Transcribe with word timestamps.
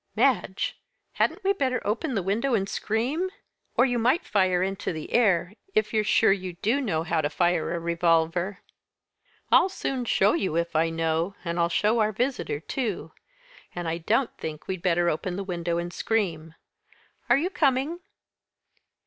"Madge! 0.15 0.79
Hadn't 1.13 1.43
we 1.43 1.53
better 1.53 1.79
open 1.85 2.15
the 2.15 2.23
window 2.23 2.55
and 2.55 2.67
scream? 2.67 3.29
Or 3.77 3.85
you 3.85 3.99
might 3.99 4.25
fire 4.25 4.63
into 4.63 4.91
the 4.91 5.13
air 5.13 5.53
if 5.75 5.93
you're 5.93 6.03
sure 6.03 6.31
you 6.31 6.53
do 6.53 6.81
know 6.81 7.03
how 7.03 7.21
to 7.21 7.29
fire 7.29 7.71
a 7.75 7.79
revolver." 7.79 8.61
"I'll 9.51 9.69
soon 9.69 10.05
show 10.05 10.33
you 10.33 10.55
if 10.55 10.75
I 10.75 10.89
know 10.89 11.35
and 11.45 11.59
I'll 11.59 11.69
show 11.69 11.99
our 11.99 12.11
visitor 12.11 12.59
too. 12.59 13.11
And 13.75 13.87
I 13.87 13.99
don't 13.99 14.35
think 14.39 14.67
we'd 14.67 14.81
better 14.81 15.07
open 15.07 15.35
the 15.35 15.43
window 15.43 15.77
and 15.77 15.93
scream. 15.93 16.55
Are 17.29 17.37
you 17.37 17.51
coming?" 17.51 17.99